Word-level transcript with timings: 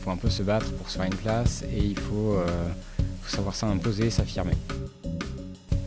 faut 0.00 0.10
un 0.10 0.16
peu 0.16 0.30
se 0.30 0.42
battre 0.42 0.70
pour 0.72 0.90
se 0.90 0.98
faire 0.98 1.06
une 1.06 1.14
place 1.14 1.62
et 1.72 1.78
il 1.78 1.98
faut, 1.98 2.36
faut 3.22 3.34
savoir 3.34 3.54
s'imposer, 3.54 4.10
s'affirmer. 4.10 4.56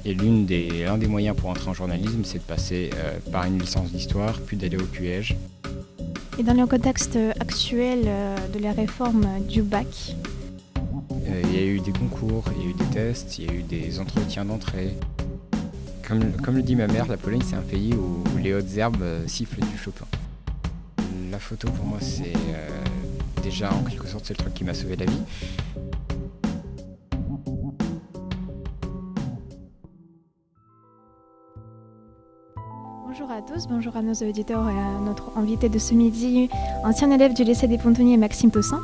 Et 0.05 0.13
l'un 0.13 0.43
des, 0.43 0.85
des 0.97 1.07
moyens 1.07 1.35
pour 1.35 1.49
entrer 1.49 1.69
en 1.69 1.73
journalisme, 1.73 2.23
c'est 2.23 2.39
de 2.39 2.43
passer 2.43 2.89
par 3.31 3.45
une 3.45 3.59
licence 3.59 3.91
d'histoire, 3.91 4.39
puis 4.45 4.57
d'aller 4.57 4.77
au 4.77 4.85
QEG. 4.85 5.35
Et 6.37 6.43
dans 6.43 6.53
le 6.53 6.65
contexte 6.67 7.17
actuel 7.39 8.07
de 8.53 8.59
la 8.59 8.71
réforme 8.71 9.25
du 9.47 9.61
bac, 9.61 10.15
il 11.27 11.55
y 11.55 11.63
a 11.63 11.65
eu 11.65 11.79
des 11.79 11.91
concours, 11.91 12.43
il 12.57 12.63
y 12.63 12.67
a 12.67 12.69
eu 12.69 12.73
des 12.73 12.85
tests, 12.85 13.37
il 13.39 13.45
y 13.45 13.49
a 13.49 13.53
eu 13.53 13.63
des 13.63 13.99
entretiens 13.99 14.45
d'entrée. 14.45 14.93
Comme, 16.07 16.31
comme, 16.33 16.55
le 16.57 16.61
dit 16.61 16.75
ma 16.75 16.87
mère, 16.87 17.07
la 17.07 17.17
Pologne 17.17 17.41
c'est 17.45 17.55
un 17.55 17.61
pays 17.61 17.93
où, 17.93 18.23
les 18.37 18.53
hautes 18.53 18.75
herbes 18.75 19.01
euh, 19.01 19.25
sifflent 19.27 19.61
du 19.61 19.77
Chopin. 19.77 20.05
La 21.31 21.39
photo 21.39 21.69
pour 21.69 21.85
moi 21.85 21.97
c'est 22.01 22.33
euh, 22.33 22.83
déjà 23.43 23.69
en 23.73 23.83
quelque 23.83 24.07
sorte 24.07 24.25
c'est 24.25 24.33
le 24.33 24.43
truc 24.43 24.53
qui 24.53 24.63
m'a 24.63 24.73
sauvé 24.73 24.95
la 24.95 25.05
vie. 25.05 25.21
Bonjour 33.05 33.29
à 33.29 33.41
tous, 33.41 33.67
bonjour 33.67 33.95
à 33.95 34.01
nos 34.01 34.13
auditeurs 34.13 34.67
et 34.69 34.79
à 34.79 34.99
notre 35.05 35.37
invité 35.37 35.69
de 35.69 35.77
ce 35.77 35.93
midi, 35.93 36.49
ancien 36.83 37.11
élève 37.11 37.33
du 37.33 37.43
lycée 37.43 37.67
des 37.67 37.77
Pontonniers 37.77 38.17
Maxime 38.17 38.49
Tossin. 38.49 38.81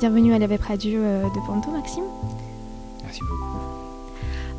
Bienvenue 0.00 0.34
à 0.34 0.38
la 0.38 0.46
Radio 0.56 1.00
euh, 1.00 1.24
de 1.24 1.46
Ponto, 1.46 1.70
Maxime. 1.70 2.04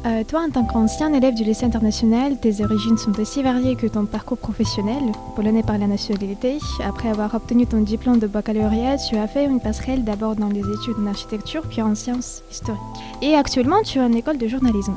Euh, 0.04 0.24
toi, 0.24 0.42
en 0.42 0.50
tant 0.50 0.66
qu'ancien 0.66 1.14
élève 1.14 1.36
du 1.36 1.44
lycée 1.44 1.66
international, 1.66 2.40
tes 2.40 2.64
origines 2.64 2.98
sont 2.98 3.20
aussi 3.20 3.44
variées 3.44 3.76
que 3.76 3.86
ton 3.86 4.06
parcours 4.06 4.40
professionnel, 4.40 5.04
polonais 5.36 5.62
par 5.62 5.78
la 5.78 5.86
nationalité. 5.86 6.58
Après 6.84 7.10
avoir 7.10 7.36
obtenu 7.36 7.68
ton 7.68 7.82
diplôme 7.82 8.18
de 8.18 8.26
baccalauréat, 8.26 8.98
tu 8.98 9.16
as 9.18 9.28
fait 9.28 9.46
une 9.46 9.60
passerelle 9.60 10.04
d'abord 10.04 10.36
dans 10.36 10.50
les 10.50 10.62
études 10.62 10.98
en 11.00 11.06
architecture, 11.06 11.62
puis 11.70 11.84
en 11.84 11.94
sciences 11.94 12.42
historiques. 12.50 12.82
Et 13.22 13.36
actuellement, 13.36 13.84
tu 13.84 14.00
es 14.00 14.02
en 14.02 14.12
école 14.14 14.40
de 14.40 14.48
journalisme. 14.48 14.96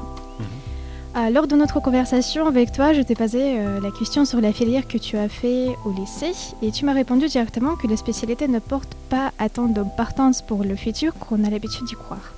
Euh, 1.16 1.30
lors 1.30 1.46
de 1.46 1.54
notre 1.54 1.80
conversation 1.80 2.46
avec 2.46 2.72
toi, 2.72 2.94
je 2.94 3.02
t'ai 3.02 3.14
posé 3.14 3.58
euh, 3.58 3.80
la 3.80 3.90
question 3.90 4.24
sur 4.24 4.40
la 4.40 4.52
filière 4.52 4.88
que 4.88 4.98
tu 4.98 5.18
as 5.18 5.28
fait 5.28 5.76
au 5.84 5.92
lycée 5.92 6.32
et 6.62 6.72
tu 6.72 6.86
m'as 6.86 6.94
répondu 6.94 7.26
directement 7.26 7.76
que 7.76 7.86
la 7.86 7.96
spécialité 7.96 8.48
ne 8.48 8.58
porte 8.58 8.96
pas 9.10 9.32
à 9.38 9.48
tant 9.50 9.66
d'importance 9.66 10.42
pour 10.42 10.64
le 10.64 10.74
futur 10.74 11.12
qu'on 11.14 11.44
a 11.44 11.50
l'habitude 11.50 11.84
d'y 11.84 11.94
croire. 11.94 12.33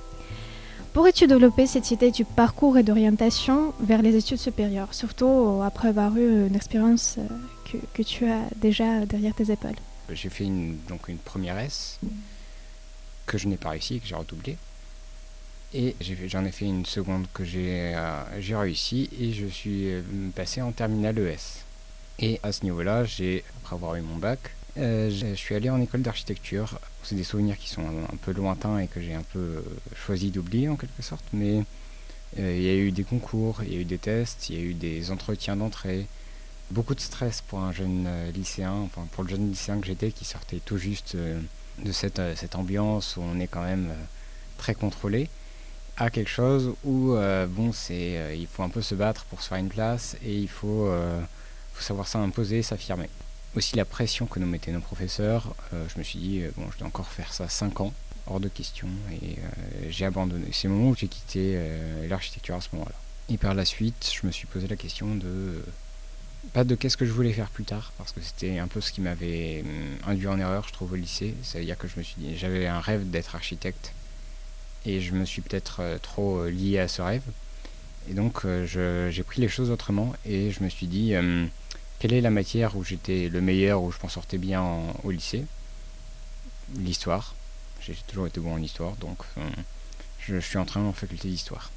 Pourrais-tu 0.93 1.27
développer 1.27 1.67
cette 1.67 1.91
idée 1.91 2.11
du 2.11 2.25
parcours 2.25 2.77
et 2.77 2.83
d'orientation 2.83 3.73
vers 3.79 4.01
les 4.01 4.15
études 4.15 4.39
supérieures, 4.39 4.93
surtout 4.93 5.61
après 5.63 5.89
avoir 5.89 6.17
eu 6.17 6.47
une 6.47 6.55
expérience 6.55 7.17
euh, 7.19 7.77
que, 7.93 8.01
tu 8.01 8.25
as 8.25 8.41
déjà 8.55 9.05
derrière 9.05 9.35
tes 9.35 9.51
épaules? 9.51 9.75
J'ai 10.11 10.29
fait 10.29 10.45
une, 10.45 10.77
donc 10.87 11.07
une 11.07 11.17
première 11.17 11.59
S 11.59 11.99
que 13.25 13.37
je 13.37 13.47
n'ai 13.47 13.57
pas 13.57 13.69
réussi, 13.69 13.99
que 13.99 14.07
j'ai 14.07 14.15
redoublé. 14.15 14.57
Et 15.73 15.95
j'en 16.27 16.45
ai, 16.45 16.51
fait 16.51 16.65
une 16.65 16.85
seconde 16.85 17.27
que 17.33 17.43
j'ai 17.43 17.93
euh, 17.93 18.23
réussi 18.57 19.09
et 19.19 19.33
je 19.33 19.47
suis 19.47 19.91
euh, 19.91 20.01
passé 20.33 20.61
en 20.61 20.71
terminale 20.71 21.19
ES. 21.19 21.63
Et 22.19 22.39
à 22.41 22.51
ce 22.51 22.63
niveau-là, 22.63 23.03
j'ai 23.03 23.43
après 23.61 23.75
avoir 23.75 23.95
eu 23.95 24.01
mon 24.01 24.15
bac, 24.15 24.39
euh, 24.77 25.09
je 25.09 25.33
suis 25.35 25.55
allé 25.55 25.69
en 25.69 25.81
école 25.81 26.01
d'architecture. 26.01 26.79
C'est 27.03 27.15
des 27.15 27.23
souvenirs 27.23 27.57
qui 27.57 27.69
sont 27.69 27.81
un, 27.81 28.17
peu 28.17 28.31
lointains 28.31 28.79
et 28.79 28.87
que 28.87 29.01
j'ai 29.01 29.13
un 29.13 29.23
peu 29.33 29.63
choisi 29.95 30.31
d'oublier 30.31 30.69
en 30.69 30.75
quelque 30.75 31.01
sorte, 31.01 31.25
mais 31.33 31.63
il 32.37 32.61
y 32.61 32.69
a 32.69 32.75
eu 32.75 32.91
des 32.91 33.03
concours, 33.03 33.63
il 33.63 33.73
y 33.73 33.77
a 33.77 33.79
eu 33.79 33.85
des 33.85 33.97
tests, 33.97 34.49
il 34.49 34.55
y 34.55 34.59
a 34.59 34.61
eu 34.61 34.73
des 34.73 35.11
entretiens 35.11 35.55
d'entrée. 35.55 36.07
Beaucoup 36.71 36.93
de 36.93 36.99
stress 36.99 37.41
pour 37.41 37.59
un 37.59 37.71
jeune 37.71 38.09
lycéen, 38.33 38.73
enfin 38.73 39.07
pour 39.13 39.23
le 39.23 39.29
jeune 39.29 39.49
lycéen 39.49 39.79
que 39.79 39.87
j'étais 39.87 40.11
qui 40.11 40.25
sortait 40.25 40.59
tout 40.63 40.77
juste 40.77 41.15
de 41.15 41.91
cette, 41.91 42.19
ambiance 42.55 43.15
où 43.15 43.21
on 43.21 43.39
est 43.39 43.47
quand 43.47 43.63
même 43.63 43.93
très 44.57 44.75
contrôlé 44.75 45.29
à 45.97 46.09
quelque 46.09 46.29
chose 46.29 46.73
où 46.83 47.13
euh, 47.13 47.47
bon 47.47 47.71
c'est 47.73 48.17
euh, 48.17 48.35
il 48.35 48.47
faut 48.47 48.63
un 48.63 48.69
peu 48.69 48.81
se 48.81 48.95
battre 48.95 49.25
pour 49.25 49.41
se 49.41 49.49
faire 49.49 49.57
une 49.57 49.69
place 49.69 50.15
et 50.23 50.35
il 50.35 50.49
euh, 50.63 51.21
faut 51.73 51.81
savoir 51.81 52.07
s'imposer, 52.07 52.61
s'affirmer. 52.61 53.09
Aussi 53.57 53.75
la 53.75 53.85
pression 53.85 54.27
que 54.27 54.39
nous 54.39 54.45
mettaient 54.45 54.71
nos 54.71 54.81
professeurs, 54.81 55.55
je 55.71 55.97
me 55.97 56.03
suis 56.03 56.19
dit 56.19 56.43
bon 56.55 56.69
je 56.71 56.77
dois 56.77 56.87
encore 56.87 57.07
faire 57.07 57.33
ça 57.33 57.49
5 57.49 57.81
ans, 57.81 57.91
hors 58.27 58.39
de 58.39 58.49
question 58.49 58.87
et 59.11 59.37
j'ai 59.89 60.05
abandonné. 60.05 60.45
C'est 60.51 60.67
le 60.67 60.75
moment 60.75 60.91
où 60.91 60.95
j'ai 60.95 61.07
quitté 61.07 61.59
l'architecture 62.07 62.53
à 62.53 62.61
ce 62.61 62.69
moment-là. 62.73 62.93
Et 63.29 63.37
par 63.37 63.55
la 63.55 63.65
suite, 63.65 64.13
je 64.13 64.27
me 64.27 64.31
suis 64.31 64.45
posé 64.45 64.67
la 64.67 64.75
question 64.75 65.15
de 65.15 65.63
pas 66.53 66.63
de 66.63 66.75
qu'est-ce 66.75 66.97
que 66.97 67.05
je 67.05 67.11
voulais 67.11 67.33
faire 67.33 67.49
plus 67.49 67.65
tard, 67.65 67.91
parce 67.97 68.11
que 68.11 68.21
c'était 68.21 68.59
un 68.59 68.67
peu 68.67 68.81
ce 68.81 68.91
qui 68.91 69.01
m'avait 69.01 69.63
hum, 69.65 70.11
induit 70.11 70.27
en 70.27 70.39
erreur, 70.39 70.65
je 70.67 70.73
trouve, 70.73 70.93
au 70.93 70.95
lycée. 70.95 71.33
C'est-à-dire 71.43 71.77
que 71.77 71.87
je 71.87 71.97
me 71.97 72.03
suis 72.03 72.15
dit, 72.17 72.37
j'avais 72.37 72.67
un 72.67 72.79
rêve 72.79 73.09
d'être 73.09 73.35
architecte, 73.35 73.91
et 74.85 75.01
je 75.01 75.13
me 75.13 75.25
suis 75.25 75.41
peut-être 75.41 75.81
euh, 75.81 75.97
trop 76.01 76.39
euh, 76.39 76.49
lié 76.49 76.79
à 76.79 76.87
ce 76.87 77.01
rêve. 77.01 77.23
Et 78.09 78.13
donc 78.13 78.45
euh, 78.45 79.09
j'ai 79.11 79.23
pris 79.23 79.41
les 79.41 79.49
choses 79.49 79.69
autrement 79.69 80.13
et 80.25 80.51
je 80.51 80.63
me 80.63 80.69
suis 80.69 80.87
dit 80.87 81.13
quelle 81.99 82.13
est 82.13 82.21
la 82.21 82.29
matière 82.29 82.75
où 82.75 82.83
j'étais 82.83 83.29
le 83.29 83.41
meilleur, 83.41 83.81
où 83.81 83.91
je 83.91 83.97
m'en 84.03 84.09
sortais 84.09 84.37
bien 84.37 84.63
au 85.03 85.11
lycée? 85.11 85.45
L'histoire. 86.75 87.35
J'ai 87.81 87.95
toujours 88.07 88.27
été 88.27 88.39
bon 88.39 88.53
en 88.53 88.61
histoire, 88.61 88.93
donc 88.97 89.17
je, 90.19 90.37
suis 90.39 90.57
entré 90.57 90.79
en 90.79 90.91
faculté 90.91 91.29
d'histoire. 91.29 91.71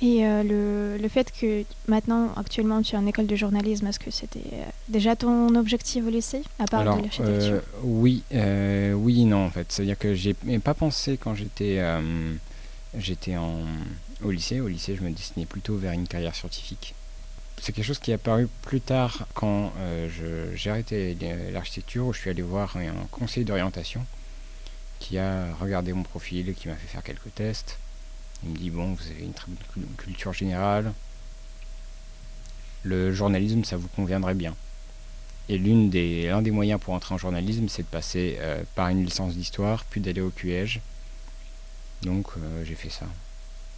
Et 0.00 0.22
le, 0.22 0.96
le, 0.96 1.08
fait 1.08 1.30
que 1.30 1.64
maintenant, 1.86 2.32
actuellement, 2.36 2.80
tu 2.80 2.94
es 2.94 2.98
en 2.98 3.06
école 3.06 3.26
de 3.26 3.36
journalisme, 3.36 3.86
est-ce 3.88 3.98
que 3.98 4.10
c'était 4.10 4.64
déjà 4.88 5.14
ton 5.14 5.54
objectif 5.54 6.06
au 6.06 6.08
lycée, 6.08 6.42
à 6.58 6.64
part 6.64 6.96
de 6.96 7.02
l'architecture? 7.02 7.60
Oui, 7.82 8.22
oui 8.32 9.24
non, 9.26 9.44
en 9.44 9.50
fait. 9.50 9.70
C'est-à-dire 9.70 9.98
que 9.98 10.14
j'ai 10.14 10.34
pas 10.34 10.74
pensé 10.74 11.18
quand 11.18 11.34
j'étais 11.34 11.82
j'étais 12.96 13.36
au 14.22 14.30
lycée. 14.30 14.60
Au 14.60 14.68
lycée, 14.68 14.96
je 14.96 15.02
me 15.02 15.10
destinais 15.10 15.46
plutôt 15.46 15.76
vers 15.76 15.92
une 15.92 16.08
carrière 16.08 16.34
scientifique. 16.34 16.94
C'est 17.62 17.72
quelque 17.72 17.84
chose 17.84 18.00
qui 18.00 18.10
est 18.10 18.14
apparu 18.14 18.48
plus 18.62 18.80
tard 18.80 19.28
quand 19.34 19.72
j'ai 20.08 20.68
arrêté 20.68 21.16
l'architecture, 21.52 22.06
où 22.06 22.12
je 22.12 22.18
suis 22.18 22.28
allé 22.28 22.42
voir 22.42 22.76
un 22.76 23.06
conseiller 23.12 23.44
d'orientation 23.44 24.04
qui 24.98 25.16
a 25.16 25.54
regardé 25.60 25.92
mon 25.92 26.02
profil 26.02 26.54
qui 26.54 26.66
m'a 26.66 26.74
fait 26.74 26.88
faire 26.88 27.04
quelques 27.04 27.32
tests. 27.36 27.78
Il 28.42 28.50
me 28.50 28.56
dit 28.56 28.70
bon, 28.70 28.94
vous 28.94 29.06
avez 29.12 29.22
une 29.22 29.32
très 29.32 29.46
bonne 29.76 29.86
culture 29.96 30.32
générale. 30.32 30.92
Le 32.82 33.12
journalisme, 33.12 33.62
ça 33.62 33.76
vous 33.76 33.86
conviendrait 33.94 34.34
bien. 34.34 34.56
Et 35.48 35.56
l'un 35.56 35.86
des, 35.86 36.36
des 36.42 36.50
moyens 36.50 36.80
pour 36.80 36.94
entrer 36.94 37.14
en 37.14 37.18
journalisme, 37.18 37.68
c'est 37.68 37.82
de 37.82 37.88
passer 37.88 38.38
euh, 38.40 38.62
par 38.74 38.88
une 38.88 39.04
licence 39.04 39.34
d'histoire, 39.34 39.84
puis 39.84 40.00
d'aller 40.00 40.20
au 40.20 40.30
QEG. 40.30 40.80
Donc 42.02 42.26
euh, 42.36 42.64
j'ai 42.64 42.74
fait 42.74 42.90
ça. 42.90 43.06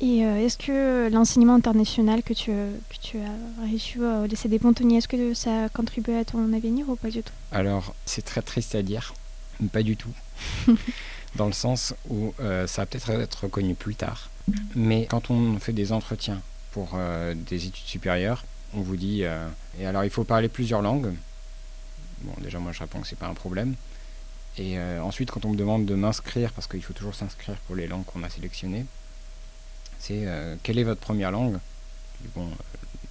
Et 0.01 0.25
euh, 0.25 0.45
est-ce 0.45 0.59
que 0.59 1.09
l'enseignement 1.13 1.55
international 1.55 2.23
que 2.23 2.35
tu, 2.35 2.51
que 2.51 2.97
tu 3.01 3.19
as 3.19 3.73
reçu 3.73 4.05
au 4.05 4.27
lycée 4.27 4.49
des 4.49 4.59
Pontonniers, 4.59 4.99
est-ce 4.99 5.09
que 5.09 5.35
ça 5.35 5.65
a 5.65 5.69
contribué 5.69 6.19
à 6.19 6.25
ton 6.25 6.53
avenir 6.53 6.89
ou 6.89 6.97
pas 6.97 7.11
du 7.11 7.23
tout? 7.23 7.33
Alors, 7.53 7.95
c'est 8.05 8.25
très 8.25 8.43
triste 8.43 8.75
à 8.75 8.83
dire, 8.83 9.15
mais 9.61 9.69
pas 9.69 9.83
du 9.83 9.97
tout. 9.97 10.13
Dans 11.37 11.47
le 11.47 11.53
sens 11.53 11.95
où 12.11 12.33
ça 12.39 12.83
va 12.83 12.87
peut-être 12.87 13.11
être 13.11 13.45
reconnu 13.45 13.75
plus 13.75 13.97
tard. 13.97 14.31
Mais 14.77 15.07
quand 15.07 15.31
on 15.31 15.59
fait 15.59 15.73
des 15.73 15.91
entretiens 15.91 16.41
pour 16.71 16.97
des 17.35 17.67
études 17.67 17.87
supérieures, 17.87 18.45
on 18.73 18.83
vous 18.83 18.97
dit, 18.97 19.23
et 19.81 19.87
alors 19.87 20.05
il 20.05 20.11
faut 20.11 20.23
parler 20.23 20.49
plusieurs 20.49 20.81
langues, 20.81 21.13
Bon, 22.25 22.33
déjà, 22.41 22.59
moi, 22.59 22.73
je 22.73 22.81
réponds 22.81 23.01
que 23.01 23.07
c'est 23.07 23.19
pas 23.19 23.29
un 23.29 23.35
problème. 23.35 23.75
Et 24.57 24.79
euh, 24.79 25.03
ensuite, 25.03 25.31
quand 25.31 25.45
on 25.45 25.51
me 25.51 25.57
demande 25.57 25.85
de 25.85 25.95
m'inscrire, 25.95 26.53
parce 26.53 26.67
qu'il 26.67 26.83
faut 26.83 26.95
toujours 26.95 27.15
s'inscrire 27.15 27.57
pour 27.67 27.77
les 27.77 27.87
langues 27.87 28.05
qu'on 28.05 28.23
a 28.23 28.31
sélectionnées, 28.31 28.87
c'est 30.07 30.25
euh, 30.27 30.57
quelle 30.63 30.79
est 30.79 30.85
votre 30.85 31.01
première 31.01 31.31
langue? 31.31 31.59
Bon, 32.37 32.49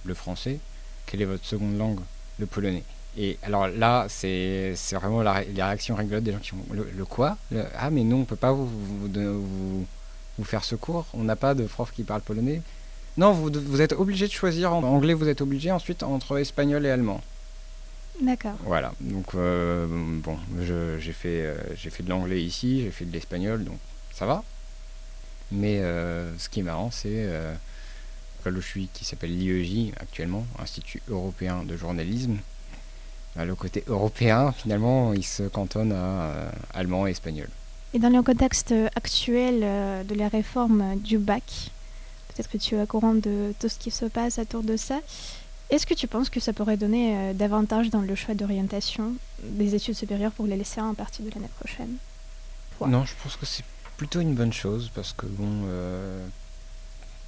le 0.04 0.14
français. 0.14 0.58
Quelle 1.06 1.22
est 1.22 1.26
votre 1.26 1.44
seconde 1.44 1.76
langue? 1.76 1.98
Le 2.38 2.46
polonais. 2.46 2.84
Et 3.16 3.36
alors 3.42 3.66
là, 3.66 4.06
c'est 4.08 4.74
vraiment 4.92 5.22
la, 5.22 5.42
les 5.42 5.62
réactions 5.62 5.96
rigolotes 5.96 6.22
des 6.22 6.32
gens 6.32 6.38
qui 6.38 6.54
ont 6.54 6.64
le, 6.70 7.04
quoi? 7.04 7.36
Ah, 7.76 7.90
mais 7.90 8.04
non, 8.04 8.18
on 8.18 8.24
peut 8.24 8.36
pas 8.36 8.52
vous, 8.52 8.66
vous, 8.66 9.86
vous, 10.38 10.44
faire 10.44 10.64
ce 10.64 10.76
cours. 10.76 11.06
On 11.14 11.24
n'a 11.24 11.36
pas 11.36 11.54
de 11.54 11.64
prof 11.64 11.92
qui 11.92 12.04
parle 12.04 12.22
polonais. 12.22 12.62
Non, 13.16 13.32
vous, 13.32 13.50
vous 13.52 13.80
êtes 13.80 13.92
obligé 13.92 14.26
de 14.26 14.32
choisir 14.32 14.72
en 14.72 14.82
anglais, 14.82 15.14
vous 15.14 15.28
êtes 15.28 15.40
obligé 15.40 15.70
ensuite 15.72 16.02
entre 16.02 16.38
espagnol 16.38 16.86
et 16.86 16.90
allemand. 16.90 17.20
D'accord. 18.20 18.54
Voilà, 18.60 18.92
donc 19.00 19.34
euh, 19.34 19.86
bon, 19.88 20.38
j'ai 20.60 21.12
fait, 21.12 21.46
euh, 21.46 21.56
j'ai 21.76 21.90
fait 21.90 22.04
de 22.04 22.10
l'anglais 22.10 22.42
ici, 22.42 22.82
j'ai 22.82 22.90
fait 22.92 23.04
de 23.04 23.12
l'espagnol, 23.12 23.64
donc 23.64 23.78
ça 24.12 24.26
va. 24.26 24.44
Mais 25.54 25.78
euh, 25.78 26.36
ce 26.38 26.48
qui 26.48 26.60
est 26.60 26.62
marrant, 26.62 26.90
c'est 26.90 27.26
là 28.44 28.50
où 28.50 28.60
je 28.60 28.66
suis, 28.66 28.88
qui 28.92 29.04
s'appelle 29.04 29.36
l'IEJ 29.36 29.92
actuellement, 29.98 30.44
Institut 30.58 31.00
européen 31.08 31.64
de 31.64 31.76
journalisme. 31.76 32.36
Bah, 33.36 33.44
le 33.44 33.54
côté 33.54 33.84
européen, 33.86 34.52
finalement, 34.52 35.12
il 35.14 35.24
se 35.24 35.44
cantonne 35.44 35.92
à 35.92 36.50
allemand 36.74 37.06
et 37.06 37.10
espagnol. 37.10 37.48
Et 37.94 37.98
dans 37.98 38.10
le 38.10 38.22
contexte 38.22 38.74
actuel 38.96 39.60
de 40.06 40.14
la 40.14 40.28
réforme 40.28 40.98
du 40.98 41.18
bac, 41.18 41.70
peut-être 42.28 42.50
que 42.50 42.58
tu 42.58 42.74
es 42.74 42.82
au 42.82 42.86
courant 42.86 43.14
de 43.14 43.54
tout 43.60 43.68
ce 43.68 43.78
qui 43.78 43.90
se 43.90 44.04
passe 44.06 44.38
autour 44.38 44.62
de 44.62 44.76
ça. 44.76 45.00
Est-ce 45.70 45.86
que 45.86 45.94
tu 45.94 46.06
penses 46.06 46.28
que 46.30 46.40
ça 46.40 46.52
pourrait 46.52 46.76
donner 46.76 47.16
euh, 47.16 47.32
davantage 47.32 47.90
dans 47.90 48.02
le 48.02 48.14
choix 48.14 48.34
d'orientation 48.34 49.14
des 49.42 49.74
études 49.74 49.94
supérieures 49.94 50.32
pour 50.32 50.46
les 50.46 50.56
lycéens 50.56 50.90
à 50.90 50.94
partir 50.94 51.24
de 51.24 51.30
l'année 51.30 51.50
prochaine? 51.58 51.96
Toi? 52.76 52.88
Non, 52.88 53.04
je 53.04 53.12
pense 53.22 53.36
que 53.36 53.46
c'est 53.46 53.64
plutôt 53.96 54.20
une 54.20 54.34
bonne 54.34 54.52
chose 54.52 54.90
parce 54.94 55.12
que 55.12 55.26
bon, 55.26 55.64
euh, 55.66 56.26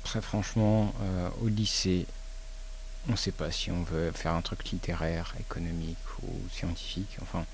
très 0.05 0.21
franchement, 0.21 0.93
euh, 1.03 1.29
au 1.43 1.49
lycée, 1.49 2.07
on 3.09 3.17
sait 3.17 3.33
pas 3.33 3.51
si 3.51 3.71
on 3.71 3.83
veut 3.83 4.11
faire 4.13 4.35
un 4.35 4.43
truc 4.43 4.65
littéraire, 4.71 5.35
économique 5.41 5.97
ou 6.23 6.29
scientifique. 6.53 7.19
Enfin, 7.23 7.45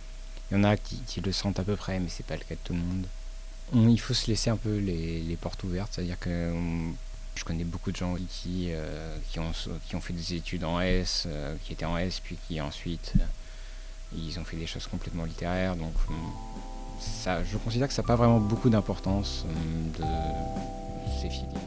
il 0.50 0.56
y 0.56 0.60
en 0.60 0.64
a 0.64 0.76
qui, 0.76 1.20
le 1.24 1.32
sentent 1.32 1.60
à 1.60 1.64
peu 1.64 1.76
près, 1.76 1.98
mais 1.98 2.08
c'est 2.08 2.26
pas 2.26 2.36
le 2.36 2.44
cas 2.44 2.54
de 2.54 2.60
tout 2.64 2.72
le 2.72 2.78
monde. 2.78 3.06
il 3.74 4.00
faut 4.00 4.14
se 4.14 4.26
laisser 4.28 4.50
un 4.50 4.56
peu 4.56 4.78
les, 4.78 5.36
portes 5.40 5.62
ouvertes, 5.64 5.92
c'est-à-dire 5.94 6.18
que 6.18 6.54
je 7.34 7.44
connais 7.44 7.64
beaucoup 7.64 7.90
de 7.90 7.96
gens 7.96 8.16
qui, 8.28 8.68
euh, 8.70 9.16
qui 9.30 9.38
ont 9.40 10.00
fait 10.00 10.12
des 10.12 10.34
études 10.34 10.64
en 10.64 10.80
S, 10.80 11.26
qui 11.64 11.72
étaient 11.72 11.86
en 11.86 11.96
S, 11.96 12.20
puis 12.20 12.36
qui 12.46 12.60
ensuite 12.60 13.12
ils 14.14 14.38
ont 14.38 14.44
fait 14.44 14.56
des 14.56 14.66
choses 14.66 14.86
complètement 14.86 15.24
littéraires, 15.24 15.76
donc 15.76 15.94
je 17.44 17.56
considère 17.58 17.88
que 17.88 17.94
ça 17.94 18.02
n'a 18.02 18.06
pas 18.06 18.16
vraiment 18.16 18.38
beaucoup 18.38 18.70
d'importance 18.70 19.44
euh, 19.46 19.98
de 19.98 21.20
ces 21.20 21.28
filières. 21.28 21.60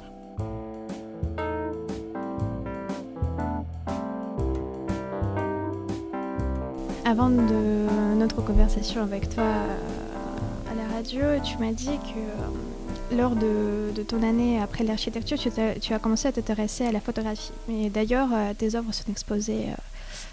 Avant 7.05 7.29
de 7.29 8.15
notre 8.17 8.41
conversation 8.41 9.03
avec 9.03 9.29
toi 9.29 9.43
euh, 9.43 10.71
à 10.71 10.75
la 10.75 10.95
radio, 10.95 11.21
tu 11.43 11.57
m'as 11.57 11.71
dit 11.71 11.85
que 11.85 12.17
euh, 12.17 13.15
lors 13.15 13.35
de, 13.35 14.01
ton 14.03 14.23
année 14.23 14.59
après 14.59 14.83
l'architecture, 14.83 15.37
tu, 15.37 15.93
as 15.93 15.99
commencé 15.99 16.27
à 16.27 16.31
t'intéresser 16.31 16.85
à 16.85 16.91
la 16.91 16.99
photographie. 16.99 17.51
D'ailleurs, 17.93 18.29
tes 18.57 18.75
œuvres 18.75 18.91
sont 18.91 19.09
exposées 19.09 19.67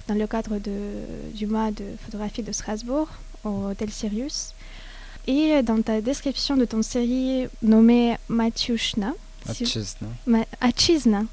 dans 0.08 0.14
le 0.14 0.26
cadre 0.26 0.58
du 1.34 1.46
mois 1.46 1.70
de 1.70 1.84
photographie 2.04 2.43
de 2.43 2.52
Strasbourg 2.52 3.08
au 3.44 3.70
Hôtel 3.70 3.90
Sirius. 3.90 4.54
Et 5.27 5.63
dans 5.63 5.81
ta 5.83 6.01
description 6.01 6.57
de 6.57 6.65
ton 6.65 6.83
série 6.83 7.47
nommée 7.63 8.17
Matyushna, 8.29 9.13
Machizna. 9.47 11.25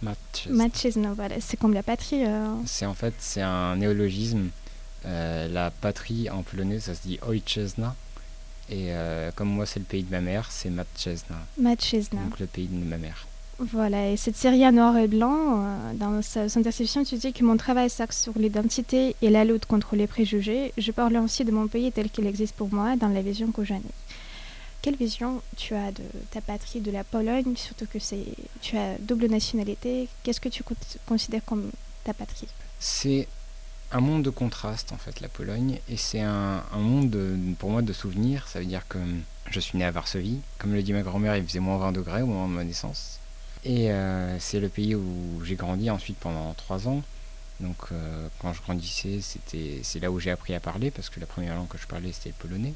Machizna. 0.49 1.13
voilà. 1.13 1.35
C'est 1.39 1.57
comme 1.57 1.73
la 1.73 1.83
patrie. 1.83 2.25
Euh. 2.25 2.55
C'est 2.65 2.85
en 2.85 2.93
fait 2.93 3.13
c'est 3.19 3.41
un 3.41 3.75
néologisme. 3.75 4.49
Euh, 5.05 5.47
la 5.47 5.71
patrie 5.71 6.29
en 6.29 6.43
polonais, 6.43 6.79
ça 6.79 6.93
se 6.93 7.01
dit 7.01 7.19
Ojczyzna. 7.25 7.95
Et 8.69 8.91
euh, 8.91 9.31
comme 9.33 9.49
moi, 9.49 9.65
c'est 9.65 9.79
le 9.79 9.85
pays 9.85 10.03
de 10.03 10.11
ma 10.11 10.21
mère, 10.21 10.51
c'est 10.51 10.69
Matchezna. 10.69 11.37
Matchezna. 11.57 12.21
Donc 12.21 12.39
le 12.39 12.45
pays 12.45 12.67
de 12.67 12.85
ma 12.85 12.97
mère. 12.97 13.25
Voilà, 13.59 14.11
et 14.11 14.15
cette 14.15 14.37
série 14.37 14.65
en 14.65 14.71
noir 14.71 14.95
et 14.97 15.09
blanc, 15.09 15.65
euh, 15.65 15.93
dans 15.93 16.21
son 16.21 16.61
description, 16.61 17.03
tu 17.03 17.17
dis 17.17 17.33
que 17.33 17.43
mon 17.43 17.57
travail 17.57 17.89
s'axe 17.89 18.23
sur 18.23 18.31
l'identité 18.37 19.17
et 19.21 19.29
la 19.29 19.43
lutte 19.43 19.65
contre 19.65 19.97
les 19.97 20.07
préjugés. 20.07 20.71
Je 20.77 20.91
parle 20.93 21.17
aussi 21.17 21.43
de 21.43 21.51
mon 21.51 21.67
pays 21.67 21.91
tel 21.91 22.09
qu'il 22.09 22.25
existe 22.25 22.55
pour 22.55 22.73
moi, 22.73 22.95
dans 22.95 23.09
la 23.09 23.21
vision 23.21 23.51
que 23.51 23.65
j'en 23.65 23.75
ai. 23.75 23.93
Quelle 24.81 24.95
vision 24.95 25.41
tu 25.57 25.75
as 25.75 25.91
de 25.91 26.03
ta 26.31 26.39
patrie, 26.39 26.79
de 26.79 26.89
la 26.89 27.03
Pologne, 27.03 27.53
surtout 27.57 27.85
que 27.85 27.99
c'est, 27.99 28.23
tu 28.61 28.77
as 28.77 28.97
double 28.97 29.25
nationalité 29.25 30.07
Qu'est-ce 30.23 30.39
que 30.39 30.47
tu 30.47 30.63
considères 31.05 31.43
comme 31.43 31.69
ta 32.05 32.13
patrie? 32.13 32.47
C'est 32.79 33.27
un 33.91 33.99
monde 33.99 34.23
de 34.23 34.29
contraste 34.29 34.93
en 34.93 34.97
fait, 34.97 35.19
la 35.19 35.27
Pologne, 35.27 35.79
et 35.89 35.97
c'est 35.97 36.21
un, 36.21 36.63
monde 36.77 37.13
pour 37.59 37.71
moi 37.71 37.81
de 37.81 37.91
souvenirs. 37.91 38.47
Ça 38.47 38.59
veut 38.59 38.65
dire 38.65 38.87
que 38.87 38.99
je 39.51 39.59
suis 39.59 39.77
né 39.77 39.83
à 39.83 39.91
Varsovie. 39.91 40.39
Comme 40.59 40.73
le 40.73 40.81
dit 40.81 40.93
ma 40.93 41.01
grand-mère, 41.01 41.35
il 41.35 41.43
faisait 41.43 41.59
moins 41.59 41.77
20 41.77 41.91
degrés 41.91 42.21
au 42.21 42.27
moment 42.27 42.47
de 42.47 42.53
ma 42.53 42.63
naissance. 42.63 43.19
Et 43.65 43.91
euh, 43.91 44.39
c'est 44.39 44.59
le 44.59 44.69
pays 44.69 44.95
où 44.95 45.43
j'ai 45.43 45.55
grandi 45.55 45.89
ensuite 45.89 46.17
pendant 46.17 46.53
trois 46.53 46.87
ans. 46.87 47.03
Donc 47.59 47.77
euh, 47.91 48.27
quand 48.39 48.53
je 48.53 48.61
grandissais, 48.61 49.19
c'était, 49.21 49.81
c'est 49.83 49.99
là 49.99 50.11
où 50.11 50.19
j'ai 50.19 50.31
appris 50.31 50.53
à 50.55 50.61
parler, 50.61 50.91
parce 50.91 51.09
que 51.09 51.19
la 51.19 51.25
première 51.25 51.55
langue 51.55 51.67
que 51.67 51.77
je 51.77 51.87
parlais, 51.87 52.11
c'était 52.13 52.29
le 52.29 52.35
polonais. 52.35 52.73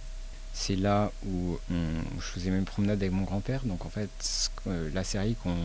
C'est 0.54 0.76
là 0.76 1.12
où 1.26 1.58
je 1.70 2.22
faisais 2.22 2.52
même 2.52 2.66
promenade 2.66 3.02
avec 3.02 3.12
mon 3.12 3.24
grand-père. 3.24 3.64
Donc 3.64 3.86
en 3.86 3.90
fait, 3.90 4.10
euh, 4.68 4.90
la 4.94 5.04
série 5.04 5.36
qu'on, 5.36 5.56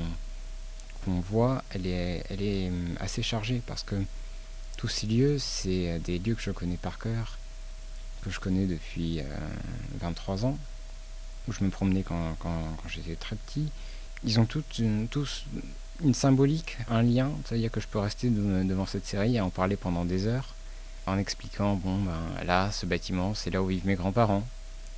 qu'on 1.05 1.21
voit, 1.21 1.62
elle 1.71 1.87
est, 1.87 2.25
elle 2.31 2.43
est 2.43 2.71
assez 3.00 3.23
chargée, 3.23 3.61
parce 3.67 3.82
que 3.82 3.97
tous 4.76 4.88
ces 4.88 5.06
lieux, 5.06 5.38
c'est 5.38 5.99
des 5.99 6.19
lieux 6.21 6.37
que 6.37 6.43
je 6.43 6.53
connais 6.53 6.76
par 6.76 6.99
cœur, 6.99 7.38
que 8.23 8.31
je 8.31 8.38
connais 8.38 8.67
depuis 8.67 9.21
23 10.00 10.47
ans, 10.47 10.56
où 11.49 11.53
je 11.53 11.64
me 11.64 11.71
promenais 11.71 12.03
quand, 12.03 12.37
quand, 12.38 12.62
quand 12.81 12.88
j'étais 12.88 13.17
très 13.17 13.37
petit 13.37 13.69
ils 14.25 14.41
ont 14.41 14.47
toutes 14.47 14.79
une, 14.79 15.09
tous 15.09 15.44
une 16.05 16.15
symbolique, 16.15 16.76
un 16.91 17.03
lien. 17.03 17.31
C'est-à-dire 17.44 17.70
que 17.70 17.81
je 17.81 17.87
peux 17.88 17.99
rester 17.99 18.29
devant 18.31 18.87
cette 18.87 19.06
série 19.06 19.37
et 19.37 19.41
en 19.41 19.50
parler 19.50 19.76
pendant 19.76 20.05
des 20.05 20.26
heures 20.26 20.55
en 21.06 21.19
expliquant 21.19 21.75
bon, 21.75 21.97
ben, 21.99 22.44
là, 22.44 22.70
ce 22.70 22.87
bâtiment, 22.87 23.35
c'est 23.35 23.50
là 23.50 23.62
où 23.62 23.67
vivent 23.67 23.87
mes 23.87 23.94
grands-parents. 23.94 24.44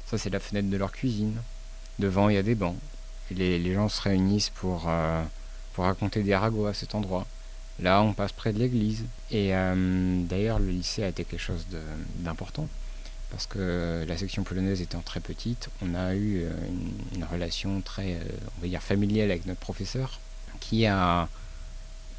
Ça, 0.06 0.19
c'est 0.19 0.31
la 0.31 0.40
fenêtre 0.40 0.69
de 0.69 0.76
leur 0.76 0.93
cuisine. 0.93 1.37
Devant, 1.99 2.28
il 2.28 2.34
y 2.34 2.38
a 2.38 2.43
des 2.43 2.55
bancs. 2.55 2.76
Et 3.31 3.34
les, 3.34 3.75
gens 3.75 3.88
se 3.88 4.02
réunissent 4.02 4.50
pour, 4.50 4.87
euh, 4.88 5.23
pour 5.75 5.84
raconter 5.84 6.23
des 6.23 6.34
ragots 6.34 6.66
à 6.66 6.75
cet 6.75 6.94
endroit. 6.94 7.26
Là, 7.78 8.02
on 8.02 8.12
passe 8.12 8.32
près 8.32 8.52
de 8.52 8.58
l'église. 8.58 9.05
Et 9.31 9.55
euh, 9.55 10.23
d'ailleurs, 10.25 10.58
le 10.58 10.70
lycée 10.70 11.05
a 11.05 11.08
été 11.08 11.25
quelque 11.25 11.40
chose 11.40 11.64
d'important 12.16 12.66
parce 13.30 13.46
que 13.46 14.04
la 14.06 14.16
section 14.16 14.42
polonaise 14.42 14.80
étant 14.80 15.00
très 15.00 15.20
petite, 15.20 15.68
on 15.82 15.94
a 15.94 16.14
eu 16.14 16.42
euh, 16.42 16.50
une, 17.14 17.24
relation 17.24 17.80
très, 17.80 18.14
euh, 18.14 18.24
on 18.58 18.62
va 18.62 18.68
dire, 18.68 18.82
familiale 18.82 19.30
avec 19.30 19.46
notre 19.46 19.60
professeur, 19.60 20.20
qui 20.58 20.86
a 20.86 21.28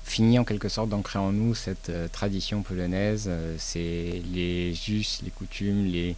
fini 0.03 0.39
en 0.39 0.43
quelque 0.43 0.69
sorte 0.69 0.89
d'ancrer 0.89 1.19
en 1.19 1.31
nous 1.31 1.53
cette 1.53 1.89
euh, 1.89 2.07
tradition 2.07 2.63
polonaise. 2.63 3.29
c'est 3.57 4.21
les 4.33 4.73
us, 4.89 5.21
les 5.23 5.31
coutumes, 5.31 5.85
les, 5.85 6.15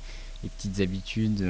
petites 0.57 0.81
habitudes. 0.81 1.41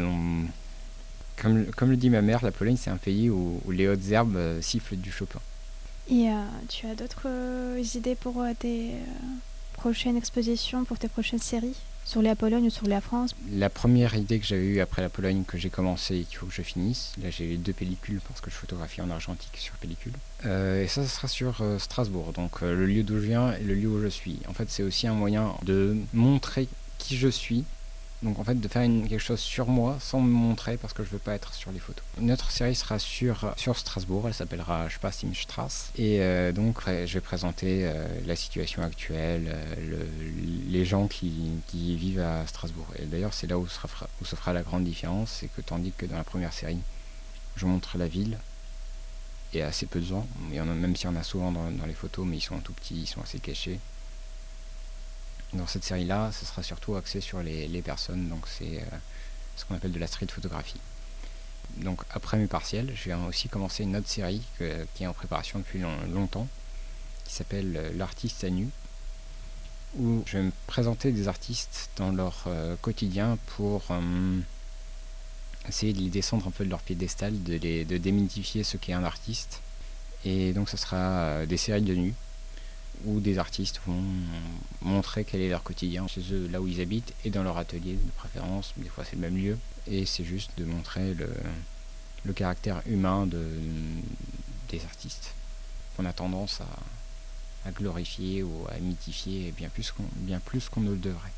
comme, 1.35 1.65
comme, 1.75 1.89
le 1.89 1.97
dit 1.97 2.11
ma 2.11 2.21
mère, 2.21 2.43
la 2.43 2.51
Pologne, 2.51 2.77
c'est 2.77 2.91
un 2.91 2.97
pays 2.97 3.29
où, 3.29 3.59
les 3.71 3.87
hautes 3.87 4.07
herbes 4.11 4.61
sifflent 4.61 4.97
du 4.97 5.11
Chopin. 5.11 5.39
Et 6.11 6.27
tu 6.69 6.85
as 6.85 6.93
d'autres 6.93 7.27
idées 7.95 8.13
pour 8.13 8.45
tes 8.59 8.91
prochaines 9.73 10.15
expositions, 10.15 10.85
pour 10.85 10.99
tes 10.99 11.07
prochaines 11.07 11.39
séries? 11.39 11.75
Sur 12.05 12.21
la 12.21 12.35
Pologne 12.35 12.65
ou 12.65 12.69
sur 12.69 12.87
la 12.87 13.01
France? 13.01 13.35
La 13.51 13.69
première 13.69 14.15
idée 14.15 14.39
que 14.39 14.45
j'avais 14.45 14.65
eue 14.65 14.79
après 14.79 15.01
la 15.01 15.09
Pologne, 15.09 15.43
que 15.45 15.57
j'ai 15.57 15.69
commencé 15.69 16.17
et 16.17 16.23
qu'il 16.23 16.37
faut 16.37 16.45
que 16.45 16.53
je 16.53 16.61
finisse, 16.61 17.13
là 17.21 17.29
j'ai 17.29 17.57
deux 17.57 17.73
pellicules 17.73 18.21
parce 18.27 18.41
que 18.41 18.49
je 18.49 18.55
photographie 18.55 19.01
en 19.01 19.09
argentique 19.09 19.55
sur 19.55 19.73
pellicule. 19.75 20.13
Euh, 20.45 20.83
et 20.83 20.87
ça, 20.87 21.03
ce 21.03 21.09
sera 21.09 21.27
sur 21.27 21.61
euh, 21.61 21.79
Strasbourg, 21.79 22.33
donc 22.33 22.61
euh, 22.61 22.75
le 22.75 22.85
lieu 22.85 23.03
d'où 23.03 23.15
je 23.15 23.25
viens 23.25 23.53
et 23.53 23.63
le 23.63 23.73
lieu 23.73 23.87
où 23.87 24.01
je 24.01 24.07
suis. 24.07 24.39
En 24.47 24.53
fait, 24.53 24.69
c'est 24.69 24.83
aussi 24.83 25.07
un 25.07 25.13
moyen 25.13 25.53
de 25.63 25.97
montrer 26.13 26.67
qui 26.97 27.17
je 27.17 27.27
suis 27.27 27.63
donc 28.23 28.39
en 28.39 28.43
fait 28.43 28.59
de 28.59 28.67
faire 28.67 28.81
quelque 28.81 29.19
chose 29.19 29.39
sur 29.39 29.67
moi 29.67 29.97
sans 29.99 30.21
me 30.21 30.31
montrer 30.31 30.77
parce 30.77 30.93
que 30.93 31.03
je 31.03 31.09
veux 31.09 31.19
pas 31.19 31.35
être 31.35 31.53
sur 31.53 31.71
les 31.71 31.79
photos. 31.79 32.03
Notre 32.19 32.51
série 32.51 32.75
sera 32.75 32.99
sur, 32.99 33.53
sur 33.57 33.77
Strasbourg, 33.77 34.27
elle 34.27 34.33
s'appellera 34.33 34.87
Je 34.89 34.97
passe 34.99 35.23
Strasse. 35.33 35.91
Et 35.97 36.21
euh, 36.21 36.51
donc 36.51 36.81
je 36.87 37.13
vais 37.13 37.21
présenter 37.21 37.85
euh, 37.85 38.07
la 38.25 38.35
situation 38.35 38.81
actuelle, 38.81 39.55
euh, 39.77 40.05
les 40.67 40.85
gens 40.85 41.07
qui, 41.07 41.61
vivent 41.73 42.21
à 42.21 42.45
Strasbourg. 42.47 42.87
Et 42.97 43.05
d'ailleurs 43.05 43.33
c'est 43.33 43.47
là 43.47 43.57
où 43.57 43.67
se, 43.67 43.77
fera, 43.79 44.07
où 44.21 44.25
se 44.25 44.35
fera 44.35 44.53
la 44.53 44.63
grande 44.63 44.83
différence, 44.83 45.37
c'est 45.39 45.47
que 45.47 45.61
tandis 45.61 45.91
que 45.95 46.05
dans 46.05 46.17
la 46.17 46.23
première 46.23 46.53
série, 46.53 46.79
je 47.55 47.65
montre 47.65 47.97
la 47.97 48.07
ville, 48.07 48.37
et 49.53 49.61
assez 49.61 49.85
peu 49.85 49.99
de 49.99 50.05
gens, 50.05 50.27
même 50.49 50.95
s'il 50.95 51.05
y 51.05 51.13
en 51.13 51.15
a 51.15 51.23
souvent 51.23 51.51
dans 51.51 51.85
les 51.85 51.93
photos, 51.93 52.25
mais 52.25 52.37
ils 52.37 52.41
sont 52.41 52.57
tout 52.59 52.73
petits, 52.73 53.01
ils 53.01 53.07
sont 53.07 53.21
assez 53.21 53.37
cachés. 53.37 53.79
Dans 55.53 55.67
cette 55.67 55.83
série-là, 55.83 56.31
ce 56.31 56.45
sera 56.45 56.63
surtout 56.63 56.95
axé 56.95 57.21
sur 57.21 57.43
les, 57.43 57.81
personnes, 57.83 58.27
donc 58.27 58.47
c'est 58.47 58.79
euh, 58.79 58.97
ce 59.55 59.65
qu'on 59.65 59.75
appelle 59.75 59.91
de 59.91 59.99
la 59.99 60.07
street 60.07 60.27
photographie. 60.27 60.79
Donc 61.77 62.01
après 62.09 62.37
mes 62.37 62.47
partiels, 62.47 62.91
je 62.95 63.09
vais 63.09 63.15
aussi 63.27 63.49
commencer 63.49 63.83
une 63.83 63.95
autre 63.95 64.07
série 64.07 64.41
qui 64.95 65.03
est 65.03 65.07
en 65.07 65.13
préparation 65.13 65.59
depuis 65.59 65.79
longtemps, 66.11 66.47
qui 67.25 67.33
s'appelle 67.33 67.73
euh, 67.77 67.91
L'artiste 67.95 68.43
à 68.43 68.49
nu, 68.49 68.67
où 69.99 70.23
je 70.25 70.37
vais 70.37 70.43
me 70.43 70.51
présenter 70.65 71.11
des 71.11 71.27
artistes 71.27 71.89
dans 71.97 72.11
leur 72.11 72.45
euh, 72.47 72.75
quotidien 72.81 73.37
pour 73.55 73.83
essayer 75.69 75.93
de 75.93 75.99
les 75.99 76.09
descendre 76.09 76.47
un 76.47 76.51
peu 76.51 76.65
de 76.65 76.69
leur 76.71 76.81
piédestal, 76.81 77.43
de, 77.43 77.57
les, 77.57 77.85
démythifier 77.85 78.63
ce 78.63 78.77
qu'est 78.77 78.93
un 78.93 79.03
artiste. 79.03 79.61
Et 80.25 80.51
donc 80.53 80.67
ce 80.67 80.77
sera 80.77 81.45
des 81.45 81.57
séries 81.57 81.83
de 81.83 81.93
nus 81.93 82.15
où 83.05 83.19
des 83.19 83.37
artistes 83.37 83.81
vont 83.85 84.03
montrer 84.81 85.25
quel 85.25 85.41
est 85.41 85.49
leur 85.49 85.63
quotidien 85.63 86.07
chez 86.07 86.21
eux, 86.31 86.47
là 86.51 86.61
où 86.61 86.67
ils 86.67 86.81
habitent, 86.81 87.13
et 87.25 87.29
dans 87.29 87.43
leur 87.43 87.57
atelier 87.57 87.93
de 87.93 88.11
préférence. 88.17 88.73
Des 88.77 88.89
fois, 88.89 89.03
c'est 89.03 89.15
le 89.15 89.21
même 89.21 89.37
lieu. 89.37 89.57
Et 89.87 90.05
c'est 90.05 90.23
juste 90.23 90.51
de 90.57 90.65
montrer 90.65 91.13
le, 91.13 91.29
le 92.23 92.33
caractère 92.33 92.81
humain 92.85 93.25
de, 93.25 93.45
des 94.69 94.83
artistes 94.85 95.33
qu'on 95.95 96.05
a 96.05 96.13
tendance 96.13 96.61
à, 96.61 97.69
à, 97.69 97.71
glorifier 97.71 98.43
ou 98.43 98.65
à 98.69 98.79
mythifier 98.79 99.51
bien 99.51 99.69
plus 99.69 99.91
qu'on, 99.91 100.03
bien 100.15 100.39
plus 100.39 100.69
qu'on 100.69 100.81
ne 100.81 100.91
le 100.91 100.97
devrait. 100.97 101.31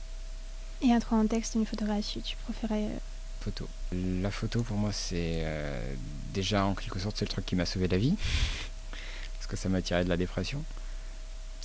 Et 0.81 0.91
un 0.93 1.27
texte 1.27 1.55
et 1.55 1.59
une 1.59 1.65
photographie, 1.65 2.21
tu 2.21 2.35
préférais 2.37 2.83
euh, 2.83 2.97
Photo. 3.41 3.67
La 3.91 4.31
photo, 4.31 4.63
pour 4.63 4.77
moi, 4.77 4.91
c'est 4.91 5.41
euh, 5.43 5.93
déjà 6.33 6.65
en 6.65 6.73
quelque 6.73 6.99
sorte, 6.99 7.17
c'est 7.17 7.25
le 7.25 7.29
truc 7.29 7.45
qui 7.45 7.55
m'a 7.55 7.65
sauvé 7.65 7.87
la 7.87 7.97
vie. 7.97 8.15
parce 9.37 9.47
que 9.47 9.55
ça 9.55 9.69
m'a 9.69 9.81
tiré 9.81 10.03
de 10.03 10.09
la 10.09 10.17
dépression 10.17 10.63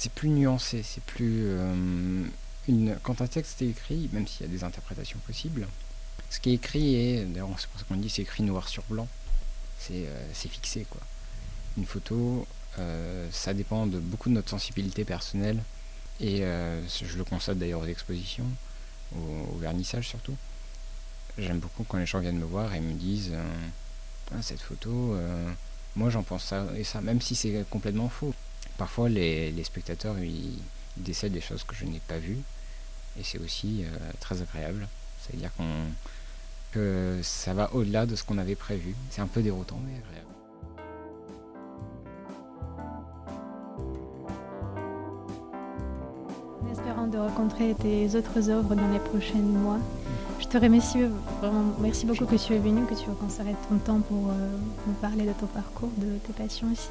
c'est 0.00 0.12
plus 0.12 0.30
nuancé, 0.30 0.82
c'est 0.82 1.02
plus 1.04 1.42
euh, 1.48 2.24
une. 2.68 2.96
Quand 3.02 3.20
un 3.20 3.26
texte 3.26 3.60
est 3.60 3.68
écrit, 3.68 4.08
même 4.14 4.26
s'il 4.26 4.46
y 4.46 4.48
a 4.48 4.52
des 4.52 4.64
interprétations 4.64 5.18
possibles, 5.26 5.68
Ce 6.30 6.40
qui 6.40 6.50
est 6.50 6.54
écrit, 6.54 6.94
et 6.94 7.24
d'ailleurs 7.26 7.50
c'est 7.58 7.68
pour 7.68 7.78
ça 7.78 7.84
qu'on 7.86 7.96
dit 7.96 8.08
c'est 8.08 8.22
écrit 8.22 8.42
noir 8.42 8.66
sur 8.68 8.82
blanc, 8.88 9.06
c'est 9.78 10.48
fixé 10.48 10.86
quoi. 10.88 11.02
Une 11.76 11.84
photo, 11.84 12.46
ça 13.30 13.52
dépend 13.52 13.86
de 13.86 13.98
beaucoup 13.98 14.30
de 14.30 14.34
notre 14.34 14.48
sensibilité 14.48 15.04
personnelle, 15.04 15.62
et 16.20 16.38
je 16.40 17.18
le 17.18 17.24
constate 17.24 17.58
d'ailleurs 17.58 17.82
aux 17.82 17.86
expositions, 17.86 18.46
au, 19.14 19.58
vernissage 19.58 20.08
surtout. 20.08 20.36
J'aime 21.36 21.58
beaucoup 21.58 21.84
quand 21.84 21.98
les 21.98 22.06
gens 22.06 22.20
viennent 22.20 22.38
me 22.38 22.44
voir 22.44 22.74
et 22.74 22.80
me 22.80 22.94
disent 22.94 23.34
ah, 24.32 24.40
cette 24.40 24.60
photo, 24.60 25.16
moi 25.96 26.10
j'en 26.10 26.22
pense 26.22 26.44
ça 26.44 26.66
et 26.76 26.84
ça, 26.84 27.00
même 27.00 27.20
si 27.20 27.34
c'est 27.34 27.64
complètement 27.68 28.08
faux. 28.08 28.34
Parfois 28.80 29.10
les, 29.10 29.62
spectateurs 29.62 30.18
ils, 30.20 30.56
décèdent 30.96 31.34
des 31.34 31.42
choses 31.42 31.64
que 31.64 31.74
je 31.74 31.84
n'ai 31.84 32.00
pas 32.08 32.16
vues 32.16 32.38
et 33.18 33.22
c'est 33.22 33.36
aussi 33.36 33.84
euh, 33.84 33.88
très 34.20 34.40
agréable. 34.40 34.88
C'est-à-dire 35.20 35.50
qu'on 35.54 35.66
que 36.72 37.20
ça 37.22 37.52
va 37.52 37.74
au-delà 37.74 38.06
de 38.06 38.16
ce 38.16 38.24
qu'on 38.24 38.38
avait 38.38 38.54
prévu. 38.54 38.94
C'est 39.10 39.20
un 39.20 39.26
peu 39.26 39.42
déroutant 39.42 39.78
mais 39.84 39.98
agréable. 39.98 40.28
En 46.64 46.72
espérant 46.72 47.06
de 47.06 47.18
rencontrer 47.18 47.74
tes 47.74 48.14
autres 48.16 48.48
œuvres 48.48 48.74
dans 48.74 48.88
les 48.88 48.98
prochains 48.98 49.34
mois. 49.40 49.78
Je 50.38 50.46
te 50.46 50.56
remercie 50.56 51.00
vraiment, 51.42 51.74
merci 51.80 52.06
beaucoup 52.06 52.24
que 52.24 52.36
tu 52.36 52.54
es 52.54 52.58
venu, 52.58 52.86
que 52.86 52.94
tu 52.94 53.10
as 53.10 53.14
consacré 53.20 53.54
ton 53.68 53.76
temps 53.76 54.00
pour 54.00 54.30
euh, 54.30 54.56
nous 54.86 54.94
parler 54.94 55.26
de 55.26 55.32
ton 55.34 55.48
parcours, 55.48 55.90
de 55.98 56.16
tes 56.26 56.32
passions 56.32 56.72
aussi. 56.72 56.88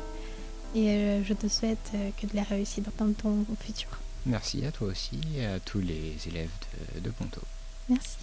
Et 0.75 0.89
euh, 0.89 1.23
je 1.23 1.33
te 1.33 1.47
souhaite 1.47 1.91
euh, 1.95 2.09
que 2.19 2.27
de 2.27 2.35
la 2.35 2.43
réussite 2.43 2.85
dans 2.97 3.11
ton 3.13 3.45
futur. 3.59 3.89
Merci 4.25 4.65
à 4.65 4.71
toi 4.71 4.89
aussi 4.89 5.19
et 5.35 5.45
à 5.45 5.59
tous 5.59 5.79
les 5.79 6.15
élèves 6.27 6.51
de, 6.95 6.99
de 6.99 7.09
Ponto. 7.09 7.41
Merci. 7.89 8.17